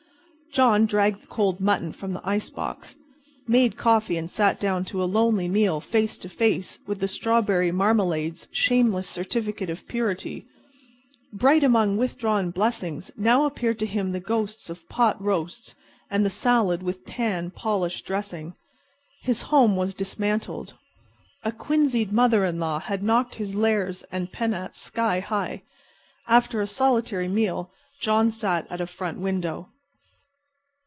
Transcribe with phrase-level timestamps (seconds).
[0.53, 2.97] John dragged the cold mutton from the ice box,
[3.47, 7.71] made coffee and sat down to a lonely meal face to face with the strawberry
[7.71, 10.45] marmalade's shameless certificate of purity.
[11.31, 15.73] Bright among withdrawn blessings now appeared to him the ghosts of pot roasts
[16.09, 18.53] and the salad with tan polish dressing.
[19.23, 20.73] His home was dismantled.
[21.45, 25.63] A quinzied mother in law had knocked his lares and penates sky high.
[26.27, 27.71] After his solitary meal
[28.01, 29.69] John sat at a front window.